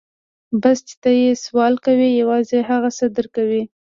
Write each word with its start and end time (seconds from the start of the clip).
بس 0.61 0.77
چې 0.87 0.95
ته 1.01 1.09
يې 1.21 1.31
سوال 1.45 1.73
کوې 1.85 2.09
يوازې 2.21 2.59
هغه 2.69 2.89
څه 2.97 3.05
در 3.15 3.25
کوي. 3.35 3.63